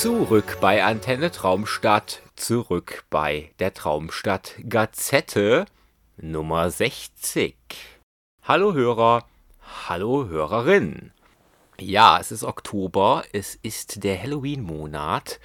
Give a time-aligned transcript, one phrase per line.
[0.00, 5.66] Zurück bei Antenne Traumstadt, zurück bei der Traumstadt Gazette
[6.16, 7.54] Nummer 60.
[8.42, 9.26] Hallo Hörer,
[9.88, 11.12] hallo Hörerin.
[11.78, 15.38] Ja, es ist Oktober, es ist der Halloween-Monat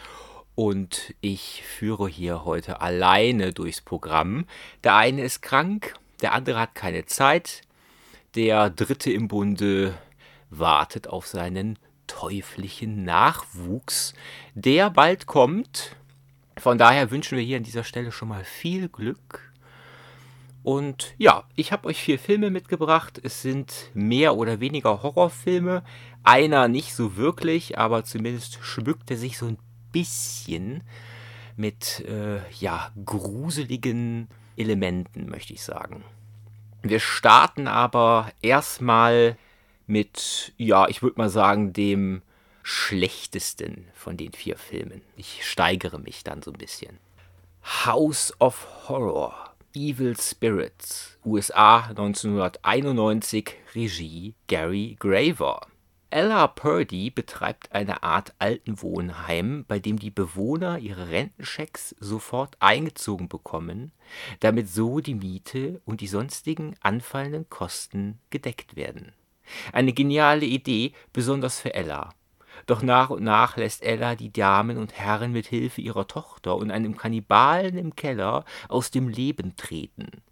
[0.55, 4.45] und ich führe hier heute alleine durchs Programm.
[4.85, 7.63] Der eine ist krank, der andere hat keine Zeit,
[8.35, 9.95] der dritte im Bunde
[10.49, 11.77] wartet auf seinen
[12.07, 14.13] teuflischen Nachwuchs,
[14.53, 15.95] der bald kommt.
[16.57, 19.51] Von daher wünschen wir hier an dieser Stelle schon mal viel Glück.
[20.63, 23.19] Und ja, ich habe euch vier Filme mitgebracht.
[23.23, 25.83] Es sind mehr oder weniger Horrorfilme.
[26.23, 29.59] Einer nicht so wirklich, aber zumindest schmückt er sich so ein
[29.91, 30.83] bisschen
[31.55, 34.27] mit äh, ja, gruseligen
[34.57, 36.03] Elementen, möchte ich sagen.
[36.81, 39.37] Wir starten aber erstmal
[39.87, 42.21] mit, ja, ich würde mal sagen, dem
[42.63, 45.01] schlechtesten von den vier Filmen.
[45.15, 46.97] Ich steigere mich dann so ein bisschen.
[47.85, 55.67] House of Horror, Evil Spirits, USA 1991, Regie Gary Graver.
[56.11, 63.91] Ella Purdy betreibt eine Art Altenwohnheim, bei dem die Bewohner ihre Rentenchecks sofort eingezogen bekommen,
[64.39, 69.11] damit so die Miete und die sonstigen anfallenden Kosten gedeckt werden.
[69.71, 72.09] Eine geniale Idee, besonders für Ella.
[72.65, 76.71] Doch nach und nach lässt Ella die Damen und Herren mit Hilfe ihrer Tochter und
[76.71, 80.23] einem Kannibalen im Keller aus dem Leben treten.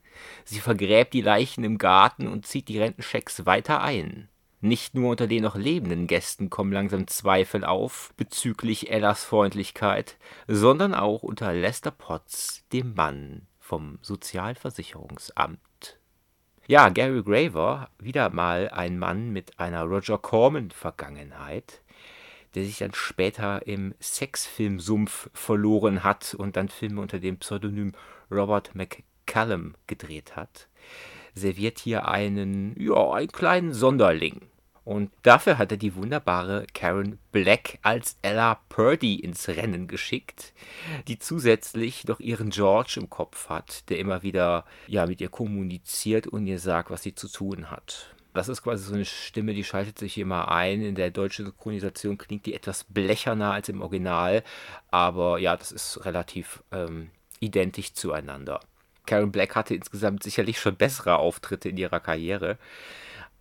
[0.46, 4.30] Sie vergräbt die Leichen im Garten und zieht die Rentenschecks weiter ein.
[4.62, 10.18] Nicht nur unter den noch lebenden Gästen kommen langsam Zweifel auf bezüglich Ellas Freundlichkeit,
[10.48, 15.60] sondern auch unter Lester Potts, dem Mann vom Sozialversicherungsamt.
[16.66, 21.82] Ja, Gary Graver, wieder mal ein Mann mit einer Roger Corman-Vergangenheit,
[22.56, 27.92] der sich dann später im Sexfilmsumpf verloren hat und dann Filme unter dem Pseudonym
[28.32, 30.70] Robert McCallum gedreht hat,
[31.36, 34.40] serviert hier einen, ja, einen kleinen Sonderling.
[34.86, 40.54] Und dafür hat er die wunderbare Karen Black als Ella Purdy ins Rennen geschickt,
[41.08, 46.28] die zusätzlich noch ihren George im Kopf hat, der immer wieder ja mit ihr kommuniziert
[46.28, 48.14] und ihr sagt, was sie zu tun hat.
[48.34, 50.82] Das ist quasi so eine Stimme, die schaltet sich immer ein.
[50.82, 54.44] In der deutschen Synchronisation klingt die etwas blecherner als im Original,
[54.90, 58.60] aber ja, das ist relativ ähm, identisch zueinander.
[59.06, 62.58] Karen Black hatte insgesamt sicherlich schon bessere Auftritte in ihrer Karriere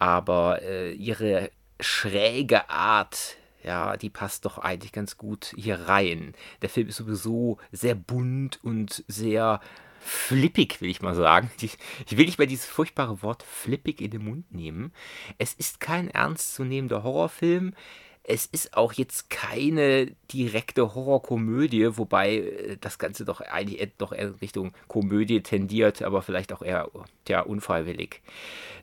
[0.03, 6.35] aber äh, ihre schräge Art, ja, die passt doch eigentlich ganz gut hier rein.
[6.61, 9.61] Der Film ist sowieso sehr bunt und sehr
[10.01, 11.53] flippig, will ich mal sagen.
[11.61, 14.93] Ich, ich will nicht mehr dieses furchtbare Wort flippig in den Mund nehmen.
[15.39, 17.73] Es ist kein ernstzunehmender Horrorfilm
[18.25, 24.41] es ist auch jetzt keine direkte Horrorkomödie, wobei äh, das Ganze doch eigentlich doch eher
[24.41, 26.89] Richtung Komödie tendiert, aber vielleicht auch eher
[27.29, 28.23] ja, unfreiwillig.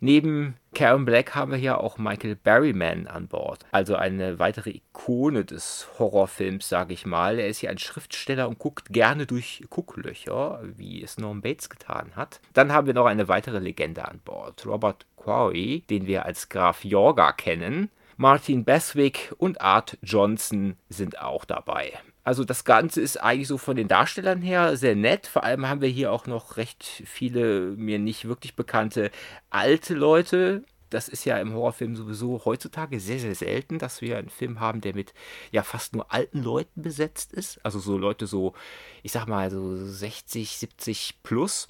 [0.02, 5.46] Neben Karen Black haben wir hier auch Michael Berryman an Bord, also eine weitere Ikone
[5.46, 7.40] des Horrorfilms, sage ich mal.
[7.40, 12.12] Er ist hier ein Schriftsteller und guckt gerne durch Gucklöcher, wie es Norm Bates getan
[12.16, 12.42] hat.
[12.54, 16.84] Dann haben wir noch eine weitere Legende an Bord, Robert Quarry, den wir als Graf
[16.84, 17.90] Jorga kennen.
[18.22, 21.94] Martin Beswick und Art Johnson sind auch dabei.
[22.26, 25.26] Also das Ganze ist eigentlich so von den Darstellern her sehr nett.
[25.26, 29.10] Vor allem haben wir hier auch noch recht viele mir nicht wirklich bekannte
[29.50, 30.66] alte Leute.
[30.90, 34.82] Das ist ja im Horrorfilm sowieso heutzutage sehr, sehr selten, dass wir einen Film haben,
[34.82, 35.14] der mit
[35.52, 37.64] ja fast nur alten Leuten besetzt ist.
[37.64, 38.54] Also so Leute so,
[39.02, 41.68] ich sag mal so 60, 70 plus.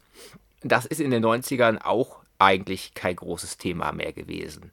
[0.63, 4.71] Das ist in den 90ern auch eigentlich kein großes Thema mehr gewesen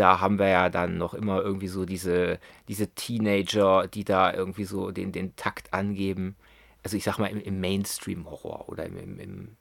[0.00, 2.38] da haben wir ja dann noch immer irgendwie so diese,
[2.68, 6.36] diese Teenager, die da irgendwie so den, den Takt angeben.
[6.82, 9.56] Also ich sag mal im, im Mainstream-Horror oder im, im, im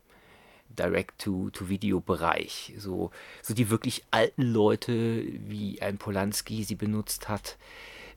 [0.70, 2.76] Direct-to-Video-Bereich.
[2.78, 3.12] So,
[3.42, 7.58] so die wirklich alten Leute, wie ein Polanski sie benutzt hat,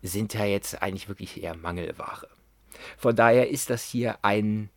[0.00, 2.28] sind ja jetzt eigentlich wirklich eher Mangelware.
[2.98, 4.70] Von daher ist das hier ein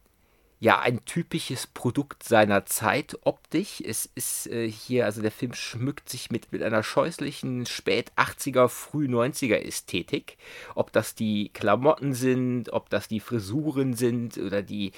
[0.60, 3.81] ja ein typisches Produkt seiner Zeit optisch.
[3.86, 8.68] Es ist äh, hier, also der Film schmückt sich mit, mit einer scheußlichen spät 80er,
[8.68, 10.38] früh 90er Ästhetik.
[10.74, 14.92] Ob das die Klamotten sind, ob das die Frisuren sind oder die,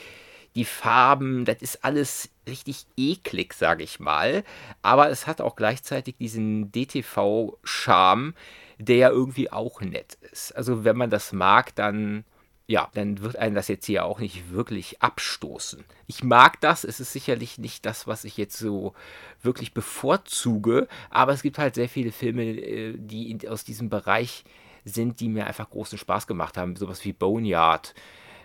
[0.55, 4.43] die Farben, das ist alles richtig eklig, sage ich mal.
[4.81, 8.33] Aber es hat auch gleichzeitig diesen DTV-Charme,
[8.77, 10.51] der ja irgendwie auch nett ist.
[10.55, 12.25] Also wenn man das mag, dann
[12.67, 15.85] ja, dann wird einen das jetzt hier auch nicht wirklich abstoßen.
[16.05, 18.93] Ich mag das, es ist sicherlich nicht das, was ich jetzt so
[19.41, 24.43] wirklich bevorzuge, aber es gibt halt sehr viele Filme, äh, die aus diesem Bereich
[24.83, 26.75] sind, die mir einfach großen Spaß gemacht haben.
[26.75, 27.95] Sowas wie Boneyard.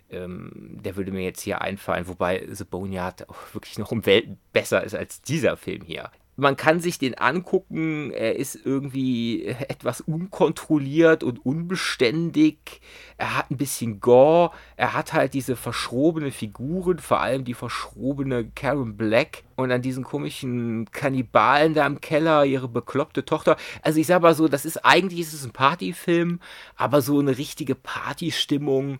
[0.08, 4.38] Ähm, der würde mir jetzt hier einfallen, wobei The Boneyard auch wirklich noch um Welten
[4.52, 6.10] besser ist als dieser Film hier
[6.42, 12.82] man kann sich den angucken, er ist irgendwie etwas unkontrolliert und unbeständig.
[13.16, 18.50] Er hat ein bisschen Gore, er hat halt diese verschrobene Figuren, vor allem die verschrobene
[18.54, 23.56] Karen Black und dann diesen komischen Kannibalen da im Keller, ihre bekloppte Tochter.
[23.80, 26.40] Also ich sag mal so, das ist eigentlich ist es ein Partyfilm,
[26.76, 28.98] aber so eine richtige Partystimmung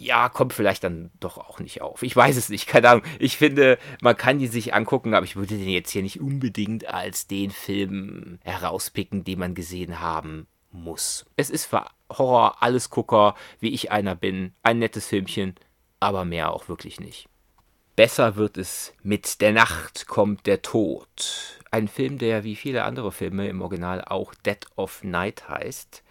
[0.00, 2.02] ja, kommt vielleicht dann doch auch nicht auf.
[2.02, 3.04] Ich weiß es nicht, keine Ahnung.
[3.18, 6.86] Ich finde, man kann die sich angucken, aber ich würde den jetzt hier nicht unbedingt
[6.86, 11.26] als den Film herauspicken, den man gesehen haben muss.
[11.36, 14.54] Es ist für Horror alles Gucker, wie ich einer bin.
[14.62, 15.54] Ein nettes Filmchen,
[16.00, 17.28] aber mehr auch wirklich nicht.
[17.96, 21.60] Besser wird es mit Der Nacht kommt der Tod.
[21.70, 26.02] Ein Film, der wie viele andere Filme im Original auch Dead of Night heißt.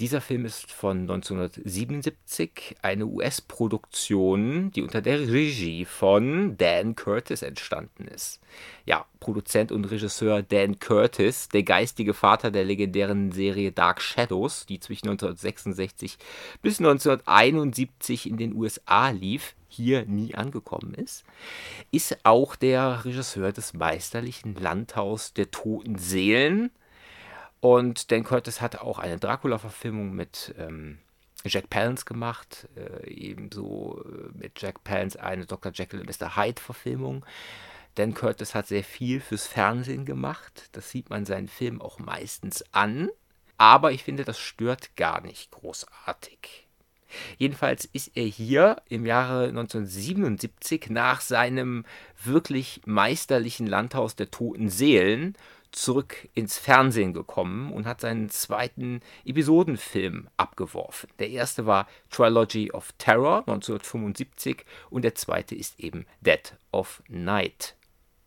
[0.00, 8.06] Dieser Film ist von 1977, eine US-Produktion, die unter der Regie von Dan Curtis entstanden
[8.06, 8.38] ist.
[8.86, 14.78] Ja, Produzent und Regisseur Dan Curtis, der geistige Vater der legendären Serie Dark Shadows, die
[14.78, 16.16] zwischen 1966
[16.62, 21.24] bis 1971 in den USA lief, hier nie angekommen ist,
[21.90, 26.70] ist auch der Regisseur des meisterlichen Landhaus der toten Seelen,
[27.60, 30.98] und Dan Curtis hat auch eine Dracula-Verfilmung mit ähm,
[31.44, 35.72] Jack Palance gemacht, äh, ebenso äh, mit Jack Palance eine Dr.
[35.72, 36.36] Jekyll und Mr.
[36.36, 37.24] Hyde-Verfilmung.
[37.94, 40.68] Dan Curtis hat sehr viel fürs Fernsehen gemacht.
[40.72, 43.08] Das sieht man seinen Film auch meistens an.
[43.56, 46.68] Aber ich finde, das stört gar nicht großartig.
[47.38, 51.84] Jedenfalls ist er hier im Jahre 1977 nach seinem
[52.22, 55.34] wirklich meisterlichen Landhaus der toten Seelen
[55.72, 61.10] zurück ins Fernsehen gekommen und hat seinen zweiten Episodenfilm abgeworfen.
[61.18, 67.76] Der erste war Trilogy of Terror 1975 und der zweite ist eben Dead of Night.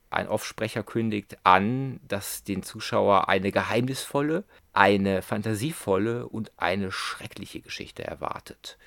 [0.10, 4.44] Ein Offsprecher kündigt an, dass den Zuschauer eine geheimnisvolle,
[4.74, 8.78] eine fantasievolle und eine schreckliche Geschichte erwartet.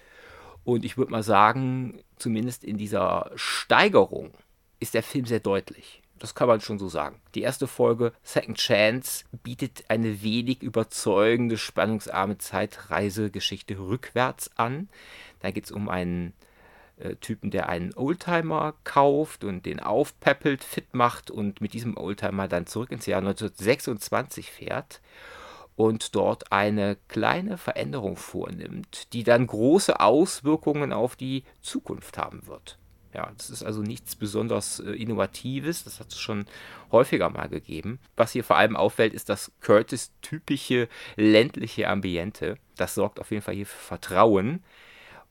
[0.65, 4.33] Und ich würde mal sagen, zumindest in dieser Steigerung
[4.81, 6.03] ist der Film sehr deutlich.
[6.19, 7.20] Das kann man schon so sagen.
[7.34, 14.88] Die erste Folge, Second Chance, bietet eine wenig überzeugende, spannungsarme Zeitreisegeschichte rückwärts an.
[15.40, 16.32] Da geht es um einen
[16.96, 22.46] äh, Typen, der einen Oldtimer kauft und den aufpeppelt, fit macht und mit diesem Oldtimer
[22.46, 25.00] dann zurück ins Jahr 1926 fährt
[25.76, 32.78] und dort eine kleine Veränderung vornimmt, die dann große Auswirkungen auf die Zukunft haben wird.
[33.14, 36.46] Ja, das ist also nichts besonders äh, Innovatives, das hat es schon
[36.90, 38.00] häufiger mal gegeben.
[38.16, 42.58] Was hier vor allem auffällt, ist das Curtis typische ländliche Ambiente.
[42.76, 44.64] Das sorgt auf jeden Fall hier für Vertrauen.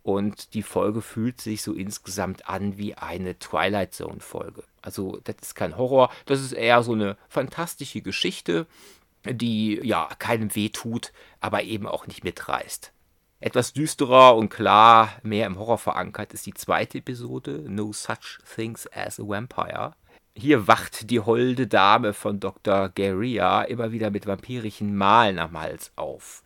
[0.01, 4.63] Und die Folge fühlt sich so insgesamt an wie eine Twilight Zone Folge.
[4.81, 8.68] Also das ist kein Horror, das ist eher so eine fantastische Geschichte,
[9.25, 12.91] die ja keinem weh tut, aber eben auch nicht mitreißt.
[13.43, 18.88] Etwas düsterer und klar mehr im Horror verankert ist die zweite Episode, No Such Things
[18.93, 19.95] as a Vampire.
[20.33, 22.88] Hier wacht die holde Dame von Dr.
[22.88, 26.41] Garia immer wieder mit vampirischen Malen am Hals auf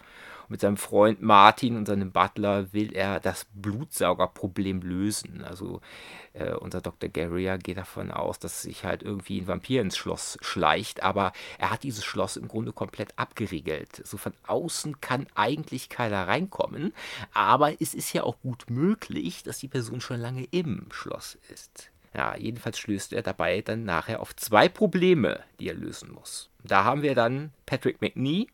[0.50, 5.44] mit seinem Freund Martin und seinem Butler will er das Blutsaugerproblem lösen.
[5.44, 5.82] Also
[6.34, 7.10] äh, unser Dr.
[7.10, 11.72] Garrier geht davon aus, dass sich halt irgendwie ein Vampir ins Schloss schleicht, aber er
[11.72, 14.02] hat dieses Schloss im Grunde komplett abgeriegelt.
[14.06, 16.94] So von außen kann eigentlich keiner reinkommen,
[17.34, 21.92] aber es ist ja auch gut möglich, dass die Person schon lange im Schloss ist.
[22.14, 26.50] Ja, jedenfalls stößt er dabei dann nachher auf zwei Probleme, die er lösen muss.
[26.64, 28.48] Da haben wir dann Patrick McNee,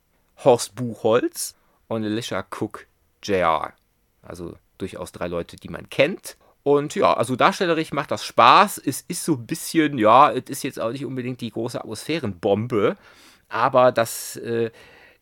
[0.43, 1.55] Horst Buchholz
[1.87, 2.87] und Alicia Cook
[3.21, 3.73] Jr.
[4.21, 6.37] Also durchaus drei Leute, die man kennt.
[6.63, 8.81] Und ja, also darstellerisch macht das Spaß.
[8.83, 12.95] Es ist so ein bisschen, ja, es ist jetzt auch nicht unbedingt die große Atmosphärenbombe,
[13.49, 14.71] aber das, äh,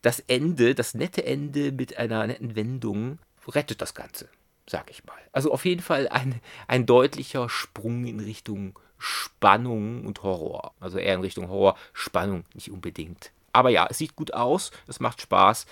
[0.02, 4.28] das Ende, das nette Ende mit einer netten Wendung rettet das Ganze,
[4.68, 5.18] sag ich mal.
[5.32, 10.74] Also auf jeden Fall ein, ein deutlicher Sprung in Richtung Spannung und Horror.
[10.78, 13.32] Also eher in Richtung Horror, Spannung nicht unbedingt.
[13.52, 15.66] Aber ja, es sieht gut aus, es macht Spaß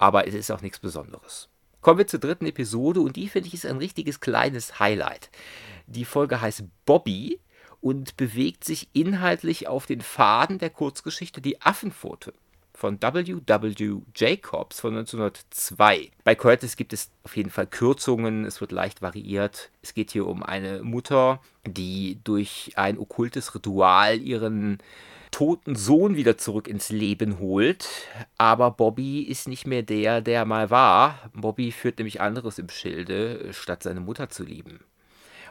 [0.00, 1.48] aber es ist auch nichts Besonderes.
[1.82, 5.30] Kommen wir zur dritten Episode und die finde ich ist ein richtiges kleines Highlight.
[5.86, 7.38] Die Folge heißt Bobby
[7.82, 12.32] und bewegt sich inhaltlich auf den Faden der Kurzgeschichte Die Affenpfote
[12.72, 14.00] von W.W.
[14.16, 16.10] Jacobs von 1902.
[16.24, 19.70] Bei Curtis gibt es auf jeden Fall Kürzungen, es wird leicht variiert.
[19.82, 24.78] Es geht hier um eine Mutter, die durch ein okkultes Ritual ihren
[25.30, 27.88] toten Sohn wieder zurück ins Leben holt.
[28.38, 31.30] Aber Bobby ist nicht mehr der, der mal war.
[31.34, 34.80] Bobby führt nämlich anderes im Schilde, statt seine Mutter zu lieben.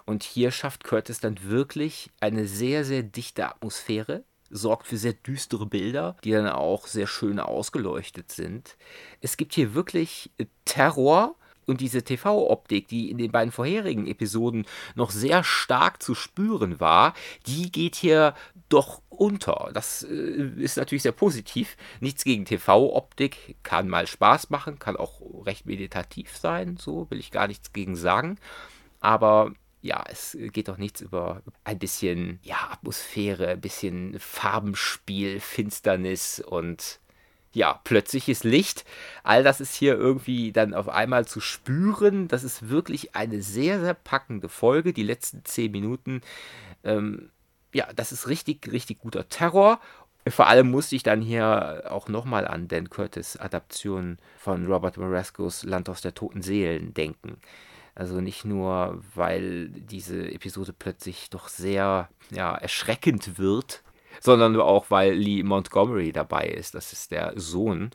[0.05, 5.65] Und hier schafft Curtis dann wirklich eine sehr, sehr dichte Atmosphäre, sorgt für sehr düstere
[5.65, 8.75] Bilder, die dann auch sehr schön ausgeleuchtet sind.
[9.21, 10.31] Es gibt hier wirklich
[10.65, 11.35] Terror,
[11.69, 17.13] und diese TV-Optik, die in den beiden vorherigen Episoden noch sehr stark zu spüren war,
[17.45, 18.33] die geht hier
[18.67, 19.71] doch unter.
[19.73, 21.77] Das äh, ist natürlich sehr positiv.
[21.99, 27.31] Nichts gegen TV-Optik, kann mal Spaß machen, kann auch recht meditativ sein, so will ich
[27.31, 28.37] gar nichts gegen sagen.
[28.99, 36.39] Aber ja, es geht doch nichts über ein bisschen ja, Atmosphäre, ein bisschen Farbenspiel, Finsternis
[36.39, 36.99] und
[37.53, 38.85] ja, plötzliches Licht.
[39.23, 42.27] All das ist hier irgendwie dann auf einmal zu spüren.
[42.27, 44.93] Das ist wirklich eine sehr, sehr packende Folge.
[44.93, 46.21] Die letzten zehn Minuten,
[46.83, 47.31] ähm,
[47.73, 49.79] ja, das ist richtig, richtig guter Terror.
[50.27, 55.63] Vor allem musste ich dann hier auch nochmal an Dan Curtis Adaption von Robert Marascos
[55.63, 57.37] Landhaus der toten Seelen denken.
[57.95, 63.83] Also nicht nur, weil diese Episode plötzlich doch sehr ja, erschreckend wird,
[64.19, 66.75] sondern auch, weil Lee Montgomery dabei ist.
[66.75, 67.91] Das ist der Sohn,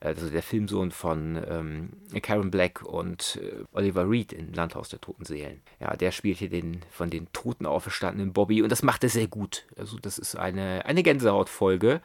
[0.00, 1.90] also der Filmsohn von ähm,
[2.22, 5.62] Karen Black und äh, Oliver Reed in Landhaus der Toten Seelen.
[5.80, 9.28] Ja, der spielt hier den von den Toten auferstandenen Bobby und das macht er sehr
[9.28, 9.64] gut.
[9.76, 12.00] Also das ist eine, eine Gänsehautfolge.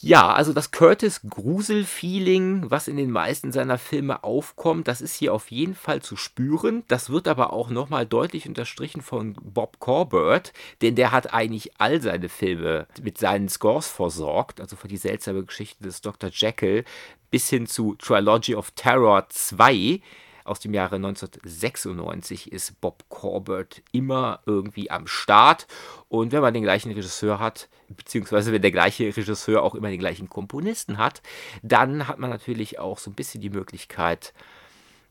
[0.00, 5.50] Ja, also das Curtis-Grusel-Feeling, was in den meisten seiner Filme aufkommt, das ist hier auf
[5.50, 6.82] jeden Fall zu spüren.
[6.88, 12.02] Das wird aber auch nochmal deutlich unterstrichen von Bob Corbett, denn der hat eigentlich all
[12.02, 16.30] seine Filme mit seinen Scores versorgt, also von die seltsame Geschichte des Dr.
[16.32, 16.84] Jekyll
[17.30, 20.00] bis hin zu Trilogy of Terror 2
[20.44, 25.66] aus dem Jahre 1996 ist Bob Corbett immer irgendwie am Start.
[26.08, 29.98] Und wenn man den gleichen Regisseur hat, beziehungsweise wenn der gleiche Regisseur auch immer den
[29.98, 31.22] gleichen Komponisten hat,
[31.62, 34.32] dann hat man natürlich auch so ein bisschen die Möglichkeit,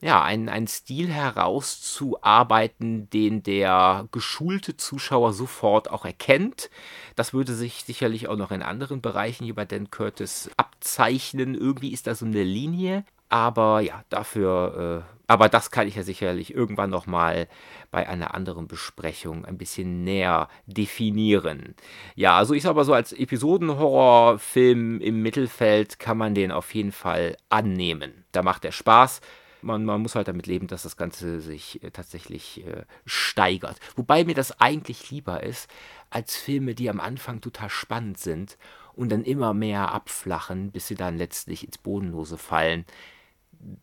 [0.04, 6.70] ja, einen, einen Stil herauszuarbeiten, den der geschulte Zuschauer sofort auch erkennt.
[7.16, 11.56] Das würde sich sicherlich auch noch in anderen Bereichen bei Dan Curtis abzeichnen.
[11.56, 13.06] Irgendwie ist da so eine Linie.
[13.30, 17.48] Aber ja, dafür, äh, aber das kann ich ja sicherlich irgendwann nochmal
[17.90, 21.74] bei einer anderen Besprechung ein bisschen näher definieren.
[22.14, 26.92] Ja, also ich sag mal so, als Episodenhorrorfilm im Mittelfeld kann man den auf jeden
[26.92, 28.26] Fall annehmen.
[28.32, 29.22] Da macht er Spaß.
[29.64, 33.80] Man, man, muss halt damit leben, dass das Ganze sich äh, tatsächlich äh, steigert.
[33.96, 35.68] Wobei mir das eigentlich lieber ist,
[36.12, 38.60] als Filme, die am Anfang total spannend sind
[38.94, 42.86] und dann immer mehr abflachen, bis sie dann letztlich ins Bodenlose fallen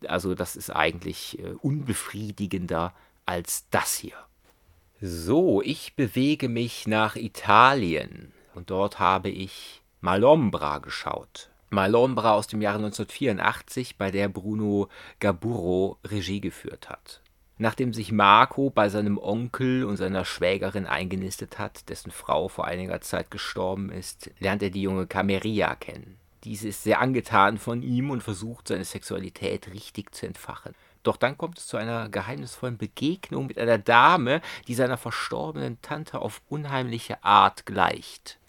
[0.07, 2.93] also das ist eigentlich äh, unbefriedigender
[3.25, 4.17] als das hier.
[5.01, 11.49] So, ich bewege mich nach Italien und dort habe ich Malombra geschaut.
[11.71, 17.21] Malombra aus dem Jahre 1984, bei der Bruno Gaburro Regie geführt hat.
[17.57, 23.01] Nachdem sich Marco bei seinem Onkel und seiner Schwägerin eingenistet hat, dessen Frau vor einiger
[23.01, 26.17] Zeit gestorben ist, lernt er die junge Cameria kennen.
[26.43, 30.73] Diese ist sehr angetan von ihm und versucht, seine Sexualität richtig zu entfachen.
[31.03, 36.19] Doch dann kommt es zu einer geheimnisvollen Begegnung mit einer Dame, die seiner verstorbenen Tante
[36.19, 38.39] auf unheimliche Art gleicht.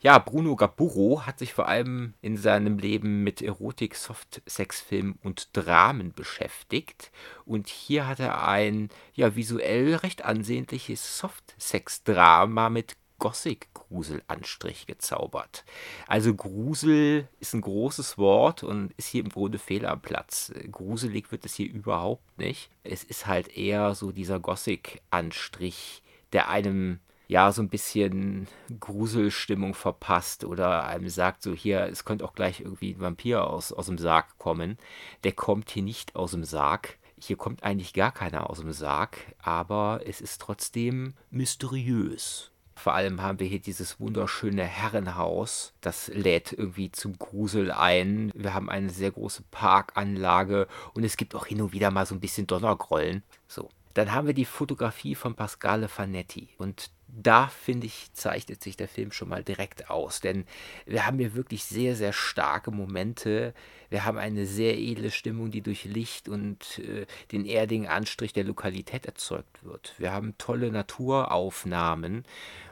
[0.00, 6.12] Ja, Bruno Gaburro hat sich vor allem in seinem Leben mit Erotik, Soft-Sex-Filmen und Dramen
[6.12, 7.10] beschäftigt.
[7.44, 15.64] Und hier hat er ein ja, visuell recht ansehnliches Soft-Sex-Drama mit Gothic-Grusel-Anstrich gezaubert.
[16.06, 20.52] Also Grusel ist ein großes Wort und ist hier im Grunde fehl am Platz.
[20.70, 22.70] Gruselig wird es hier überhaupt nicht.
[22.84, 28.48] Es ist halt eher so dieser Gothic-Anstrich, der einem ja so ein bisschen
[28.80, 33.72] Gruselstimmung verpasst oder einem sagt so hier, es könnte auch gleich irgendwie ein Vampir aus,
[33.72, 34.78] aus dem Sarg kommen.
[35.24, 36.98] Der kommt hier nicht aus dem Sarg.
[37.20, 42.50] Hier kommt eigentlich gar keiner aus dem Sarg, aber es ist trotzdem mysteriös.
[42.78, 45.72] Vor allem haben wir hier dieses wunderschöne Herrenhaus.
[45.80, 48.30] Das lädt irgendwie zum Grusel ein.
[48.34, 52.14] Wir haben eine sehr große Parkanlage und es gibt auch hin und wieder mal so
[52.14, 53.24] ein bisschen Donnergrollen.
[53.48, 53.68] So.
[53.98, 56.50] Dann haben wir die Fotografie von Pasquale Fanetti.
[56.56, 60.20] Und da, finde ich, zeichnet sich der Film schon mal direkt aus.
[60.20, 60.44] Denn
[60.86, 63.54] wir haben hier wirklich sehr, sehr starke Momente.
[63.90, 68.44] Wir haben eine sehr edle Stimmung, die durch Licht und äh, den erdigen Anstrich der
[68.44, 69.94] Lokalität erzeugt wird.
[69.98, 72.24] Wir haben tolle Naturaufnahmen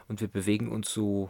[0.07, 1.29] und wir bewegen uns so,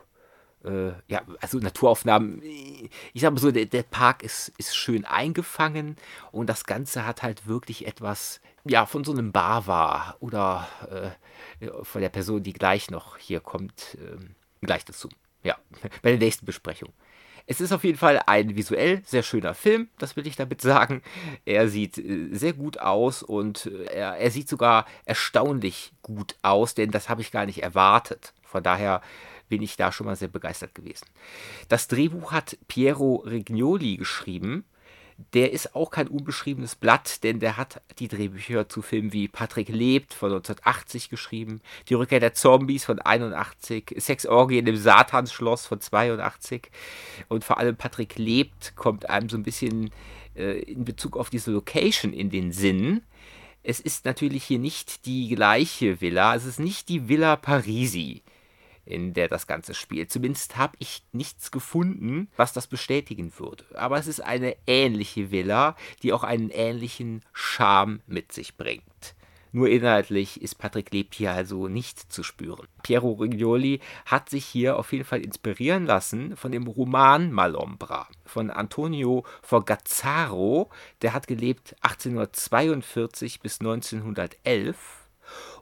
[0.63, 5.95] äh, ja, also Naturaufnahmen, ich sage mal so, der, der Park ist, ist schön eingefangen
[6.31, 10.67] und das Ganze hat halt wirklich etwas, ja, von so einem Bava oder
[11.61, 14.17] äh, von der Person, die gleich noch hier kommt, äh,
[14.65, 15.09] gleich dazu.
[15.43, 15.55] Ja,
[16.01, 16.93] bei der nächsten Besprechung.
[17.49, 21.01] Es ist auf jeden Fall ein visuell sehr schöner Film, das will ich damit sagen.
[21.45, 26.73] Er sieht äh, sehr gut aus und äh, er, er sieht sogar erstaunlich gut aus,
[26.73, 28.33] denn das habe ich gar nicht erwartet.
[28.43, 29.01] Von daher
[29.49, 31.05] bin ich da schon mal sehr begeistert gewesen.
[31.69, 34.65] Das Drehbuch hat Piero Rignoli geschrieben
[35.33, 39.69] der ist auch kein unbeschriebenes Blatt, denn der hat die Drehbücher zu Filmen wie Patrick
[39.69, 46.69] lebt von 1980 geschrieben, Die Rückkehr der Zombies von 81, Sexorgien im Satansschloss von 82
[47.29, 49.89] und vor allem Patrick lebt kommt einem so ein bisschen
[50.35, 53.01] äh, in Bezug auf diese Location in den Sinn.
[53.63, 58.21] Es ist natürlich hier nicht die gleiche Villa, es ist nicht die Villa Parisi
[58.87, 60.11] in der das Ganze spielt.
[60.11, 63.65] Zumindest habe ich nichts gefunden, was das bestätigen würde.
[63.75, 69.15] Aber es ist eine ähnliche Villa, die auch einen ähnlichen Charme mit sich bringt.
[69.51, 72.67] Nur inhaltlich ist Patrick Lebt hier also nicht zu spüren.
[72.83, 78.51] Piero Rignoli hat sich hier auf jeden Fall inspirieren lassen von dem Roman Malombra von
[78.51, 80.69] Antonio Forgazzaro.
[81.01, 85.06] Der hat gelebt 1842 bis 1911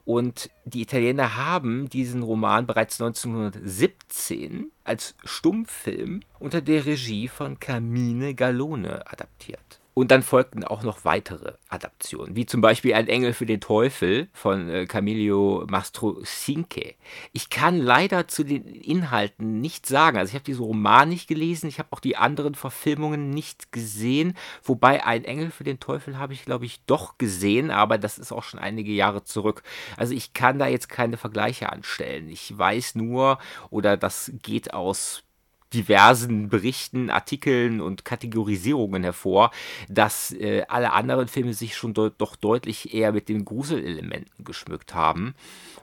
[0.06, 8.34] und die Italiener haben diesen Roman bereits 1917 als Stummfilm unter der Regie von Carmine
[8.34, 9.80] Gallone adaptiert.
[9.98, 14.28] Und dann folgten auch noch weitere Adaptionen, wie zum Beispiel Ein Engel für den Teufel
[14.34, 16.96] von äh, Camillo Mastrosinche.
[17.32, 20.18] Ich kann leider zu den Inhalten nichts sagen.
[20.18, 24.36] Also ich habe diesen Roman nicht gelesen, ich habe auch die anderen Verfilmungen nicht gesehen.
[24.62, 28.32] Wobei Ein Engel für den Teufel habe ich, glaube ich, doch gesehen, aber das ist
[28.32, 29.62] auch schon einige Jahre zurück.
[29.96, 32.28] Also ich kann da jetzt keine Vergleiche anstellen.
[32.28, 33.38] Ich weiß nur,
[33.70, 35.22] oder das geht aus
[35.72, 39.50] diversen Berichten, Artikeln und Kategorisierungen hervor,
[39.88, 44.94] dass äh, alle anderen Filme sich schon de doch deutlich eher mit den Gruselelementen geschmückt
[44.94, 45.34] haben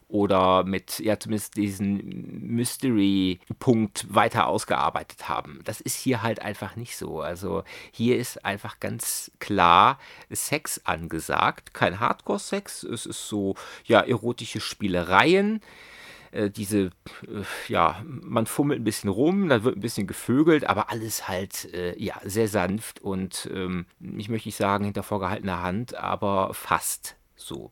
[0.08, 5.60] oder mit, ja, zumindest diesen Mystery-Punkt weiter ausgearbeitet haben.
[5.64, 7.22] Das ist hier halt einfach nicht so.
[7.22, 9.98] Also hier ist einfach ganz klar
[10.30, 11.74] Sex angesagt.
[11.74, 13.56] Kein Hardcore-Sex, es ist so,
[13.86, 15.62] ja, erotische Spielereien
[16.34, 16.92] äh, diese,
[17.28, 21.74] äh, ja, man fummelt ein bisschen rum, dann wird ein bisschen gevögelt, aber alles halt,
[21.74, 27.16] äh, ja, sehr sanft und ähm, ich möchte nicht sagen hinter vorgehaltener Hand, aber fast
[27.36, 27.72] so.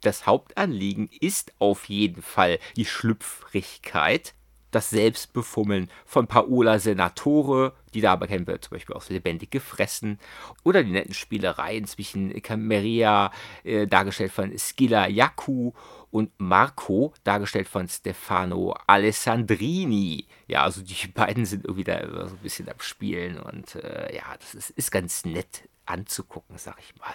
[0.00, 4.34] Das Hauptanliegen ist auf jeden Fall die Schlüpfrigkeit,
[4.70, 10.18] das Selbstbefummeln von Paola Senatore, die dabei kennen wir zum Beispiel aus Lebendig gefressen,
[10.64, 13.32] oder die netten Spielereien zwischen Cameria,
[13.64, 15.72] äh, dargestellt von Skilla Yaku,
[16.10, 20.26] und Marco, dargestellt von Stefano Alessandrini.
[20.46, 24.24] Ja, also die beiden sind irgendwie da so ein bisschen am Spielen und äh, ja,
[24.38, 27.14] das ist, ist ganz nett anzugucken, sag ich mal.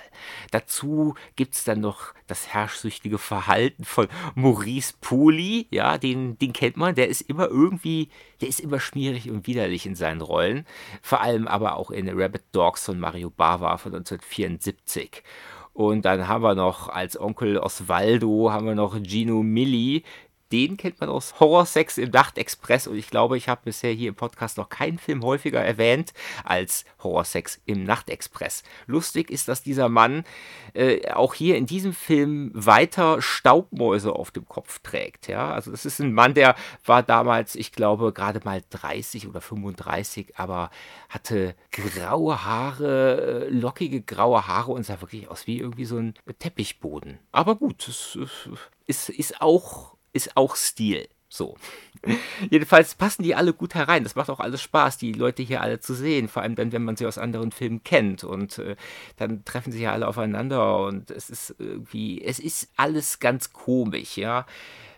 [0.52, 6.78] Dazu gibt es dann noch das herrschsüchtige Verhalten von Maurice Poli, ja, den, den kennt
[6.78, 8.10] man, der ist immer irgendwie,
[8.42, 10.66] der ist immer schmierig und widerlich in seinen Rollen,
[11.02, 15.24] vor allem aber auch in Rabbit Dogs von Mario Bava von 1974.
[15.74, 20.04] Und dann haben wir noch als Onkel Osvaldo, haben wir noch Gino Milli.
[20.54, 24.16] Den kennt man aus Horrorsex im Nachtexpress und ich glaube, ich habe bisher hier im
[24.16, 26.14] Podcast noch keinen Film häufiger erwähnt
[26.44, 28.62] als Horrorsex im Nachtexpress.
[28.86, 30.26] Lustig ist, dass dieser Mann
[30.76, 35.28] äh, auch hier in diesem Film weiter Staubmäuse auf dem Kopf trägt.
[35.28, 35.52] Ja?
[35.52, 36.54] Also das ist ein Mann, der
[36.86, 40.70] war damals, ich glaube, gerade mal 30 oder 35, aber
[41.10, 46.14] hatte graue Haare, äh, lockige graue Haare und sah wirklich aus wie irgendwie so ein
[46.38, 47.18] Teppichboden.
[47.32, 48.20] Aber gut, es
[48.86, 51.08] ist, ist auch ist auch Stil.
[51.34, 51.56] So.
[52.52, 54.04] Jedenfalls passen die alle gut herein.
[54.04, 56.28] Das macht auch alles Spaß, die Leute hier alle zu sehen.
[56.28, 58.24] Vor allem dann, wenn man sie aus anderen Filmen kennt.
[58.24, 58.76] Und äh,
[59.18, 64.16] dann treffen sie ja alle aufeinander und es ist irgendwie, es ist alles ganz komisch,
[64.16, 64.46] ja.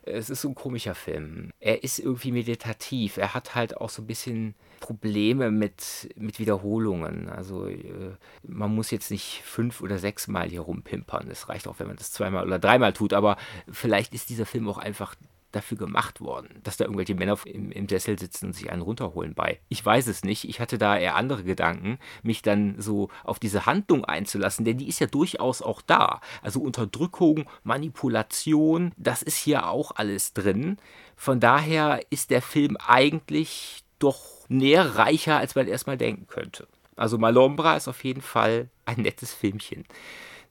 [0.02, 1.52] Es ist so ein komischer Film.
[1.60, 3.18] Er ist irgendwie meditativ.
[3.18, 7.30] Er hat halt auch so ein bisschen Probleme mit, mit Wiederholungen.
[7.30, 11.30] Also äh, man muss jetzt nicht fünf oder sechs Mal hier rumpimpern.
[11.30, 13.14] Es reicht auch, wenn man das zweimal oder dreimal tut.
[13.14, 13.38] Aber
[13.72, 15.16] vielleicht ist dieser Film auch einfach
[15.56, 19.34] dafür gemacht worden, dass da irgendwelche Männer im, im, Sessel sitzen und sich einen runterholen
[19.34, 19.60] bei.
[19.70, 20.48] Ich weiß es nicht.
[20.48, 24.90] Ich hatte da eher andere Gedanken, mich dann so auf diese Handlung einzulassen, denn die
[24.90, 26.20] ist ja durchaus auch da.
[26.42, 30.78] Also Unterdrückung, Manipulation, das ist hier auch alles drin.
[31.16, 36.68] Von daher ist der Film eigentlich doch nährreicher, als man erstmal denken könnte.
[36.96, 39.86] Also Malombra ist auf jeden Fall ein nettes Filmchen.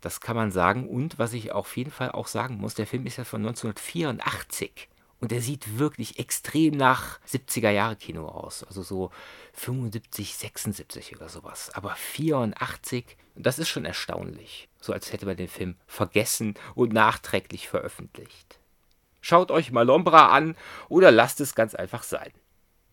[0.01, 0.89] Das kann man sagen.
[0.89, 4.89] Und was ich auf jeden Fall auch sagen muss, der Film ist ja von 1984.
[5.21, 8.63] Und der sieht wirklich extrem nach 70er Jahre Kino aus.
[8.65, 9.11] Also so
[9.55, 11.71] 75, 76 oder sowas.
[11.73, 14.69] Aber 84, das ist schon erstaunlich.
[14.83, 18.59] So als hätte man den Film vergessen und nachträglich veröffentlicht.
[19.23, 20.57] Schaut euch Malombra an
[20.91, 22.33] oder lasst es ganz einfach sein.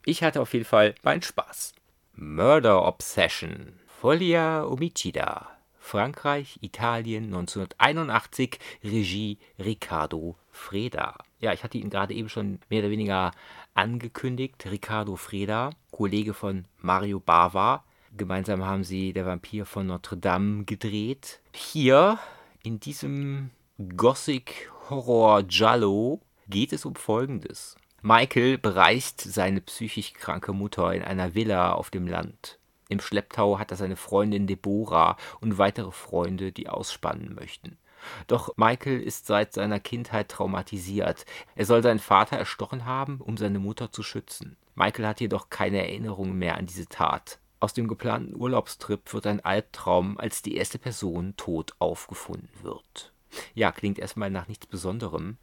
[0.06, 1.74] Ich hatte auf jeden Fall meinen Spaß.
[2.14, 3.80] Murder Obsession.
[3.88, 5.50] Folia Omicida.
[5.78, 11.18] Frankreich, Italien 1981, Regie Riccardo Freda.
[11.40, 13.32] Ja, ich hatte ihn gerade eben schon mehr oder weniger
[13.74, 14.66] angekündigt.
[14.66, 17.84] Riccardo Freda, Kollege von Mario Bava.
[18.16, 21.42] Gemeinsam haben sie Der Vampir von Notre Dame gedreht.
[21.54, 22.20] Hier
[22.64, 23.50] in diesem
[23.98, 27.76] Gothic Horror Giallo geht es um Folgendes.
[28.04, 32.58] Michael bereist seine psychisch kranke Mutter in einer Villa auf dem Land.
[32.90, 37.78] Im Schlepptau hat er seine Freundin Deborah und weitere Freunde, die ausspannen möchten.
[38.26, 41.28] Doch Michael ist seit seiner Kindheit traumatisiert.
[41.56, 44.58] Er soll seinen Vater erstochen haben, um seine Mutter zu schützen.
[44.74, 47.38] Michael hat jedoch keine Erinnerung mehr an diese Tat.
[47.60, 53.14] Aus dem geplanten Urlaubstrip wird ein Albtraum, als die erste Person tot aufgefunden wird.
[53.54, 55.38] Ja, klingt erstmal nach nichts Besonderem,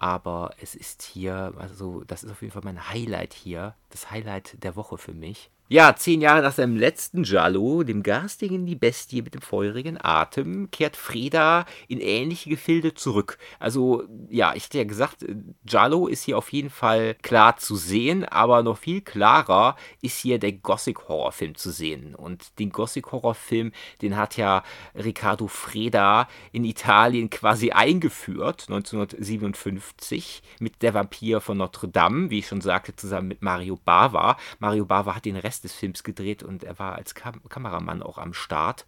[0.00, 4.56] aber es ist hier, also das ist auf jeden Fall mein Highlight hier, das Highlight
[4.64, 5.50] der Woche für mich.
[5.72, 10.68] Ja, zehn Jahre nach seinem letzten Giallo, dem garstigen Die Bestie mit dem feurigen Atem,
[10.72, 13.38] kehrt Freda in ähnliche Gefilde zurück.
[13.60, 15.24] Also, ja, ich hätte ja gesagt,
[15.64, 20.40] Giallo ist hier auf jeden Fall klar zu sehen, aber noch viel klarer ist hier
[20.40, 22.16] der Gothic-Horrorfilm zu sehen.
[22.16, 23.70] Und den Gothic-Horrorfilm,
[24.02, 24.64] den hat ja
[24.96, 32.48] Riccardo Freda in Italien quasi eingeführt, 1957, mit Der Vampir von Notre Dame, wie ich
[32.48, 34.36] schon sagte, zusammen mit Mario Bava.
[34.58, 38.18] Mario Bava hat den Rest Des Films gedreht und er war als Kam Kameramann auch
[38.18, 38.86] am Start.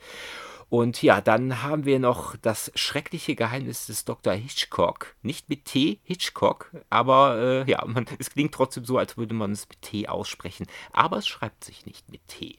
[0.73, 4.33] Und ja, dann haben wir noch das schreckliche Geheimnis des Dr.
[4.33, 5.15] Hitchcock.
[5.21, 9.53] Nicht mit T, Hitchcock, aber äh, ja, man, es klingt trotzdem so, als würde man
[9.53, 10.67] es mit T aussprechen.
[10.91, 12.57] Aber es schreibt sich nicht mit T.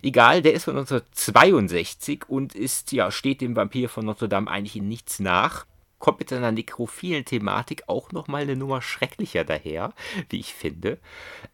[0.00, 4.76] Egal, der ist von 1962 und ist, ja, steht dem Vampir von Notre Dame eigentlich
[4.76, 5.66] in nichts nach
[6.02, 9.94] kommt mit seiner nekrophilen Thematik auch nochmal eine Nummer schrecklicher daher,
[10.28, 10.98] wie ich finde.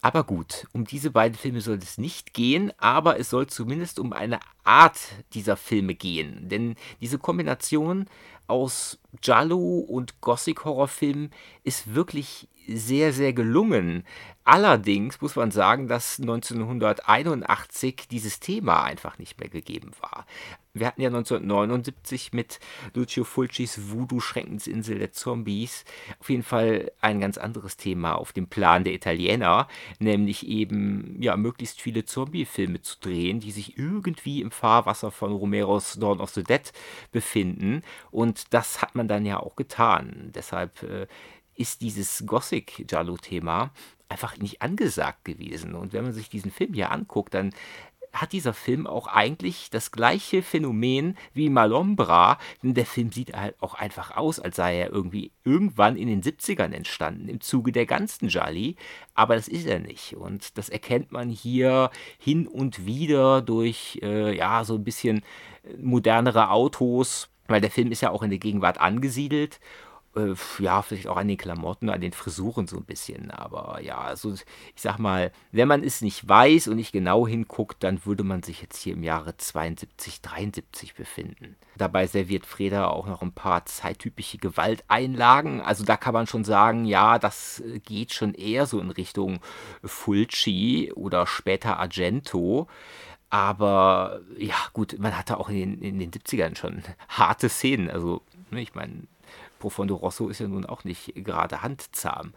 [0.01, 4.15] Aber gut, um diese beiden Filme soll es nicht gehen, aber es soll zumindest um
[4.15, 4.99] eine Art
[5.35, 6.49] dieser Filme gehen.
[6.49, 8.07] Denn diese Kombination
[8.47, 11.31] aus Jallo und Gothic-Horrorfilmen
[11.63, 14.05] ist wirklich sehr, sehr gelungen.
[14.45, 20.25] Allerdings muss man sagen, dass 1981 dieses Thema einfach nicht mehr gegeben war.
[20.73, 22.59] Wir hatten ja 1979 mit
[22.95, 25.85] Lucio Fulcis Voodoo-Schreckensinsel der Zombies
[26.19, 31.37] auf jeden Fall ein ganz anderes Thema auf dem Plan der Italiener, nämlich eben ja
[31.37, 36.43] möglichst viele Zombie-Filme zu drehen, die sich irgendwie im Fahrwasser von Romeros Dawn of the
[36.43, 36.73] Dead
[37.13, 37.83] befinden.
[38.11, 40.31] Und das hat man dann ja auch getan.
[40.35, 41.07] Deshalb äh,
[41.59, 43.73] ist dieses Gothic-Giallo-Thema
[44.09, 45.75] einfach nicht angesagt gewesen.
[45.75, 47.53] Und wenn man sich diesen Film hier anguckt, dann
[48.13, 53.55] hat dieser Film auch eigentlich das gleiche Phänomen wie Malombra, denn der Film sieht halt
[53.61, 57.87] auch einfach aus, als sei er irgendwie irgendwann in den 70ern entstanden, im Zuge der
[57.87, 58.77] ganzen Jolly,
[59.15, 64.35] aber das ist er nicht und das erkennt man hier hin und wieder durch, äh,
[64.35, 65.23] ja, so ein bisschen
[65.79, 69.61] modernere Autos, weil der Film ist ja auch in der Gegenwart angesiedelt
[70.19, 73.31] äh, ja, vielleicht auch an den Klamotten, an den Frisuren so ein bisschen.
[73.31, 74.45] Aber ja, also ich
[74.77, 78.61] sag mal, wenn man es nicht weiß und nicht genau hinguckt, dann würde man sich
[78.61, 81.57] jetzt hier im Jahre 72, 73 befinden.
[81.77, 85.61] Dabei serviert Freda auch noch ein paar zeittypische Gewalteinlagen.
[85.61, 89.41] Also da kann man schon sagen, ja, das äh, geht schon eher so in Richtung
[89.85, 92.67] Fulci oder später Argento.
[93.31, 97.91] Aber ja, gut, man hatte auch in den, in den 70ern schon harte Szenen.
[97.91, 99.03] Also, ne, ich meine,
[99.59, 102.33] Profondo Rosso ist ja nun auch nicht gerade handzahm.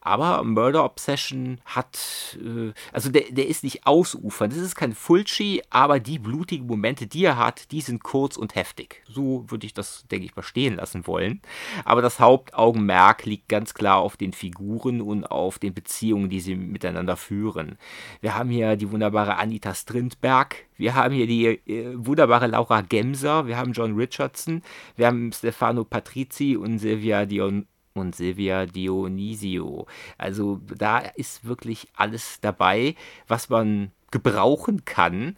[0.00, 4.50] Aber Murder Obsession hat, äh, also der, der ist nicht ausufern.
[4.50, 8.54] Das ist kein Fulci, aber die blutigen Momente, die er hat, die sind kurz und
[8.54, 9.02] heftig.
[9.08, 11.40] So würde ich das, denke ich, mal stehen lassen wollen.
[11.84, 16.56] Aber das Hauptaugenmerk liegt ganz klar auf den Figuren und auf den Beziehungen, die sie
[16.56, 17.78] miteinander führen.
[18.20, 23.46] Wir haben hier die wunderbare Anita Strindberg, wir haben hier die äh, wunderbare Laura Gemser,
[23.46, 24.62] wir haben John Richardson,
[24.96, 29.86] wir haben Stefano Patrizi und Silvia Dion und Silvia Dionisio.
[30.18, 32.96] Also da ist wirklich alles dabei,
[33.28, 35.36] was man gebrauchen kann.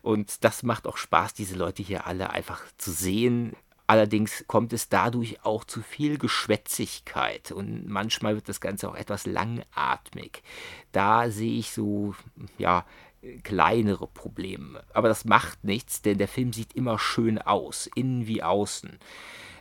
[0.00, 3.54] Und das macht auch Spaß, diese Leute hier alle einfach zu sehen.
[3.86, 9.26] Allerdings kommt es dadurch auch zu viel Geschwätzigkeit und manchmal wird das Ganze auch etwas
[9.26, 10.42] langatmig.
[10.92, 12.14] Da sehe ich so,
[12.58, 12.86] ja,
[13.42, 14.82] kleinere Probleme.
[14.94, 18.98] Aber das macht nichts, denn der Film sieht immer schön aus, innen wie außen.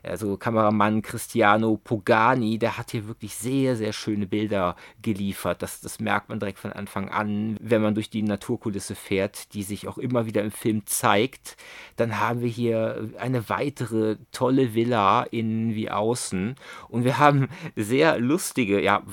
[0.04, 5.62] Also Kameramann Cristiano Pogani, der hat hier wirklich sehr, sehr schöne Bilder geliefert.
[5.62, 9.64] Das, das merkt man direkt von Anfang an, wenn man durch die Naturkulisse fährt, die
[9.64, 11.58] sich auch immer wieder im Film zeigt.
[11.96, 16.56] Dann haben wir hier eine weitere tolle Villa innen wie außen.
[16.90, 19.04] Und wir haben sehr lustige, ja,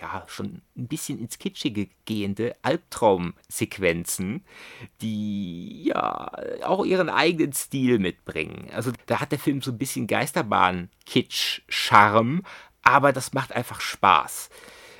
[0.00, 4.44] ja schon ein bisschen ins Kitschige gehende Albtraumsequenzen,
[5.00, 6.30] die ja
[6.64, 8.68] auch ihren eigenen Stil mitbringen.
[8.74, 12.42] Also da hat der Film so ein bisschen Geisterbahn-Kitsch-Charme,
[12.82, 14.50] aber das macht einfach Spaß.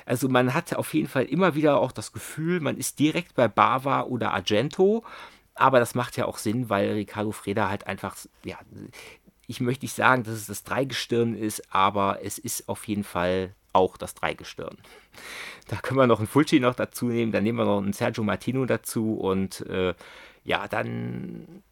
[0.05, 3.47] Also man hat auf jeden Fall immer wieder auch das Gefühl, man ist direkt bei
[3.47, 5.03] Bava oder Argento.
[5.57, 8.57] Aber das macht ja auch Sinn, weil Ricardo Freda halt einfach, ja,
[9.47, 13.53] ich möchte nicht sagen, dass es das Dreigestirn ist, aber es ist auf jeden Fall
[13.73, 14.77] auch das Dreigestirn.
[15.67, 18.23] Da können wir noch einen Fulci noch dazu nehmen, dann nehmen wir noch einen Sergio
[18.23, 19.95] Martino dazu und äh,
[20.43, 21.63] ja, dann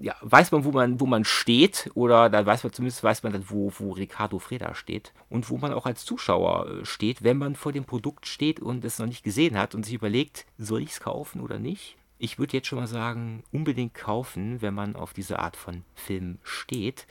[0.00, 3.32] ja, weiß man, wo man, wo man steht, oder dann weiß man zumindest, weiß man
[3.32, 7.38] dann, wo, wo Ricardo Freda steht und wo man auch als Zuschauer äh, steht, wenn
[7.38, 10.82] man vor dem Produkt steht und es noch nicht gesehen hat und sich überlegt, soll
[10.82, 11.96] ich es kaufen oder nicht?
[12.22, 16.38] Ich würde jetzt schon mal sagen, unbedingt kaufen, wenn man auf diese Art von Film
[16.42, 17.06] steht.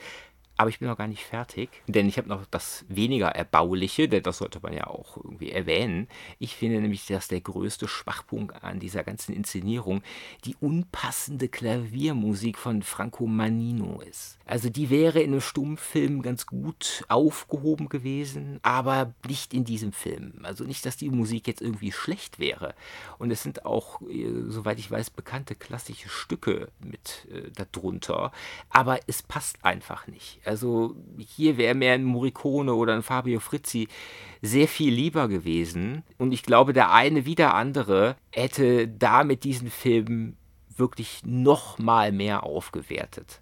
[0.60, 4.22] Aber ich bin noch gar nicht fertig, denn ich habe noch das weniger Erbauliche, denn
[4.22, 6.06] das sollte man ja auch irgendwie erwähnen.
[6.38, 10.02] Ich finde nämlich, dass der größte Schwachpunkt an dieser ganzen Inszenierung
[10.44, 14.36] die unpassende Klaviermusik von Franco Manino ist.
[14.44, 20.40] Also die wäre in einem Stummfilm ganz gut aufgehoben gewesen, aber nicht in diesem Film.
[20.42, 22.74] Also nicht, dass die Musik jetzt irgendwie schlecht wäre.
[23.16, 28.30] Und es sind auch, äh, soweit ich weiß, bekannte klassische Stücke mit äh, darunter,
[28.68, 30.40] aber es passt einfach nicht.
[30.50, 33.86] Also hier wäre mehr ein Morricone oder ein Fabio Frizzi
[34.42, 36.02] sehr viel lieber gewesen.
[36.18, 40.36] Und ich glaube, der eine wie der andere hätte da mit diesen Filmen
[40.76, 43.40] wirklich noch mal mehr aufgewertet.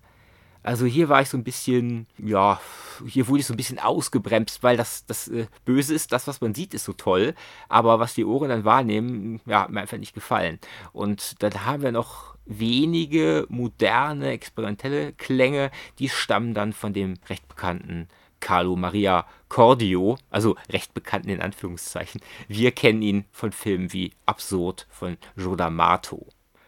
[0.68, 2.60] Also hier war ich so ein bisschen, ja,
[3.06, 6.42] hier wurde ich so ein bisschen ausgebremst, weil das, das äh, Böse ist, das, was
[6.42, 7.34] man sieht, ist so toll,
[7.70, 10.58] aber was die Ohren dann wahrnehmen, ja, hat mir einfach nicht gefallen.
[10.92, 17.48] Und dann haben wir noch wenige moderne, experimentelle Klänge, die stammen dann von dem recht
[17.48, 18.06] bekannten
[18.38, 22.20] Carlo Maria Cordio, also recht bekannten in Anführungszeichen.
[22.46, 26.26] Wir kennen ihn von Filmen wie Absurd von Giordamato.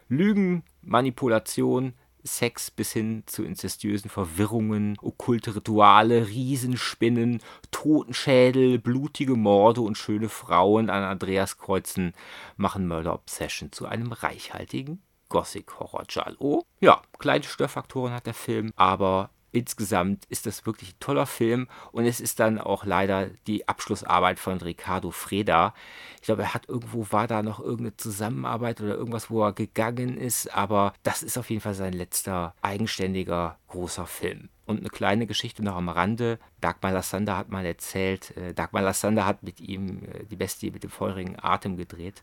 [0.09, 1.93] Lügen, Manipulation,
[2.25, 10.91] Sex bis hin zu inzestiösen Verwirrungen, okkulte Rituale, Riesenspinnen, Totenschädel, blutige Morde und schöne Frauen
[10.91, 12.15] an Andreaskreuzen
[12.57, 16.67] machen Murder Obsession zu einem reichhaltigen Gothic-Horror-Giallo.
[16.81, 22.05] Ja, kleine Störfaktoren hat der Film, aber insgesamt ist das wirklich ein toller Film und
[22.05, 25.75] es ist dann auch leider die Abschlussarbeit von Ricardo Freda.
[26.21, 30.17] Ich glaube, er hat irgendwo, war da noch irgendeine Zusammenarbeit oder irgendwas, wo er gegangen
[30.17, 34.49] ist, aber das ist auf jeden Fall sein letzter eigenständiger großer Film.
[34.67, 36.39] Und eine kleine Geschichte noch am Rande.
[36.61, 40.85] Dagmar Lassander hat mal erzählt, äh, Dagmar Lassander hat mit ihm äh, die Bestie mit
[40.85, 42.23] dem feurigen Atem gedreht.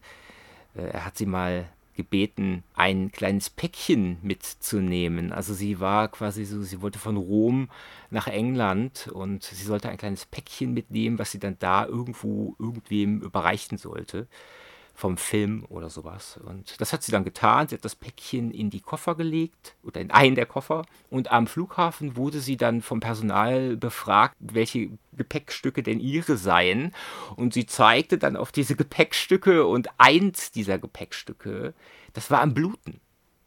[0.76, 5.34] Äh, er hat sie mal gebeten, ein kleines Päckchen mitzunehmen.
[5.34, 7.70] Also sie war quasi so, sie wollte von Rom
[8.10, 13.20] nach England und sie sollte ein kleines Päckchen mitnehmen, was sie dann da irgendwo irgendwem
[13.22, 14.28] überreichen sollte
[14.98, 16.40] vom Film oder sowas.
[16.44, 17.68] Und das hat sie dann getan.
[17.68, 20.88] Sie hat das Päckchen in die Koffer gelegt oder in einen der Koffer.
[21.12, 26.96] Und am Flughafen wurde sie dann vom Personal befragt, welche Gepäckstücke denn ihre seien.
[27.36, 31.76] Und sie zeigte dann auf diese Gepäckstücke und eins dieser Gepäckstücke,
[32.14, 33.00] das war am Bluten.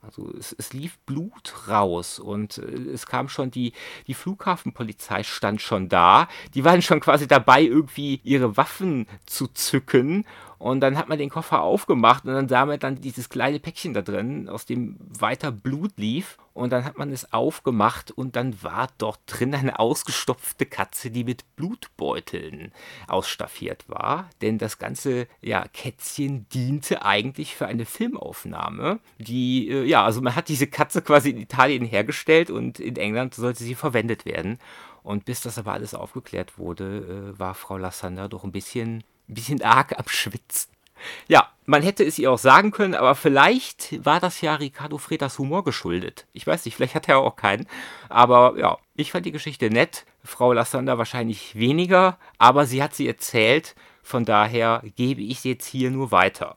[0.02, 3.74] Also es, es, lief Blut raus und äh, es kam schon die,
[4.06, 6.26] die Flughafenpolizei stand schon da.
[6.54, 10.24] Die waren schon quasi dabei, irgendwie ihre Waffen zu zücken
[10.60, 13.94] und dann hat man den Koffer aufgemacht und dann sah man dann dieses kleine Päckchen
[13.94, 16.36] da drin, aus dem weiter Blut lief.
[16.52, 21.24] Und dann hat man es aufgemacht und dann war dort drin eine ausgestopfte Katze, die
[21.24, 22.72] mit Blutbeuteln
[23.08, 24.28] ausstaffiert war.
[24.42, 28.98] Denn das ganze ja, Kätzchen diente eigentlich für eine Filmaufnahme.
[29.16, 33.34] Die, äh, ja, also man hat diese Katze quasi in Italien hergestellt und in England
[33.34, 34.58] sollte sie verwendet werden.
[35.02, 39.34] Und bis das aber alles aufgeklärt wurde, äh, war Frau Lassander doch ein bisschen ein
[39.34, 40.70] bisschen arg am Schwitzen.
[41.28, 45.38] Ja, man hätte es ihr auch sagen können, aber vielleicht war das ja Ricardo Fredas
[45.38, 46.26] Humor geschuldet.
[46.32, 47.66] Ich weiß nicht, vielleicht hat er auch keinen.
[48.08, 50.04] Aber ja, ich fand die Geschichte nett.
[50.22, 53.74] Frau Lassander wahrscheinlich weniger, aber sie hat sie erzählt.
[54.02, 56.56] Von daher gebe ich sie jetzt hier nur weiter.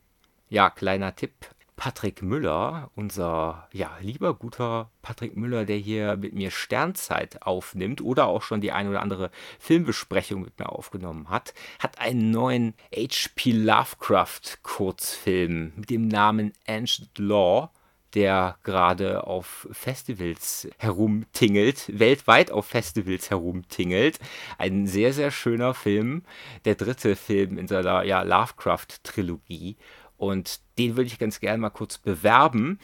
[0.49, 1.33] Ja, kleiner Tipp
[1.75, 8.27] Patrick Müller, unser ja, lieber guter Patrick Müller, der hier mit mir Sternzeit aufnimmt oder
[8.27, 13.51] auch schon die ein oder andere Filmbesprechung mit mir aufgenommen hat, hat einen neuen H.P.
[13.51, 17.69] Lovecraft Kurzfilm mit dem Namen Ancient Law
[18.13, 24.19] der gerade auf Festivals herumtingelt, weltweit auf Festivals herumtingelt.
[24.57, 26.23] Ein sehr, sehr schöner Film,
[26.65, 29.77] der dritte Film in seiner ja, Lovecraft-Trilogie.
[30.23, 32.79] Und den würde ich ganz gerne mal kurz bewerben.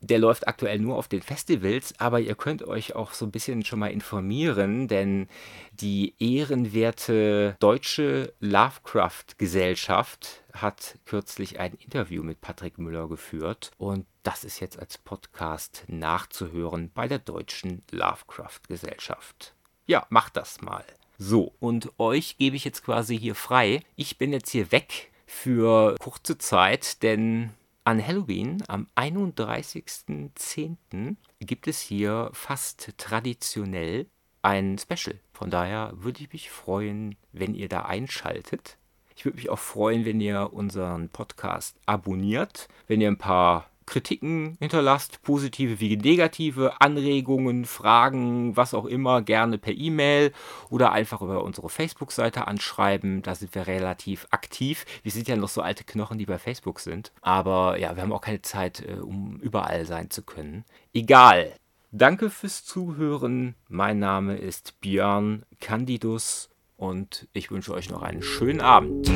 [0.00, 3.64] Der läuft aktuell nur auf den Festivals, aber ihr könnt euch auch so ein bisschen
[3.64, 5.28] schon mal informieren, denn
[5.74, 14.58] die ehrenwerte Deutsche Lovecraft-Gesellschaft hat kürzlich ein Interview mit Patrick Müller geführt und das ist
[14.58, 19.54] jetzt als Podcast nachzuhören bei der Deutschen Lovecraft-Gesellschaft.
[19.86, 20.84] Ja, macht das mal.
[21.16, 23.84] So, und euch gebe ich jetzt quasi hier frei.
[23.94, 27.50] Ich bin jetzt hier weg für kurze Zeit, denn
[27.84, 34.06] an Halloween, am 31.10., gibt es hier fast traditionell
[34.42, 35.18] ein Special.
[35.32, 38.76] Von daher würde ich mich freuen, wenn ihr da einschaltet.
[39.16, 44.56] Ich würde mich auch freuen, wenn ihr unseren Podcast abonniert, wenn ihr ein paar Kritiken
[44.60, 50.32] hinterlasst, positive wie negative, Anregungen, Fragen, was auch immer, gerne per E-Mail
[50.70, 53.22] oder einfach über unsere Facebook-Seite anschreiben.
[53.22, 54.84] Da sind wir relativ aktiv.
[55.02, 57.12] Wir sind ja noch so alte Knochen, die bei Facebook sind.
[57.20, 60.64] Aber ja, wir haben auch keine Zeit, äh, um überall sein zu können.
[60.92, 61.52] Egal.
[61.90, 63.54] Danke fürs Zuhören.
[63.68, 69.10] Mein Name ist Björn Candidus und ich wünsche euch noch einen schönen Abend.